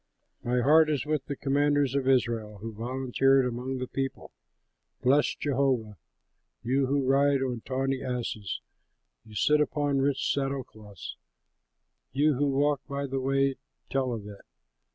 "My 0.43 0.61
heart 0.61 0.89
is 0.89 1.05
with 1.05 1.27
the 1.27 1.35
commanders 1.35 1.93
of 1.93 2.07
Israel, 2.07 2.57
Who 2.57 2.73
volunteered 2.73 3.45
among 3.45 3.77
the 3.77 3.85
people. 3.85 4.31
Bless 5.03 5.35
Jehovah! 5.35 5.95
You 6.63 6.87
who 6.87 7.05
ride 7.05 7.43
on 7.43 7.61
tawny 7.65 8.03
asses, 8.03 8.61
Who 9.27 9.35
sit 9.35 9.61
upon 9.61 9.99
rich 9.99 10.33
saddle 10.33 10.63
cloths; 10.63 11.17
You 12.13 12.33
who 12.33 12.47
walk 12.47 12.81
by 12.87 13.05
the 13.05 13.19
way, 13.21 13.57
tell 13.91 14.11
of 14.11 14.25
it. 14.27 14.41